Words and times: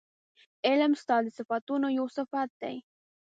علم 0.67 0.91
ستا 1.01 1.15
د 1.25 1.27
صفتونو 1.37 1.87
یو 1.97 2.05
صفت 2.17 2.49
دی 2.61 2.75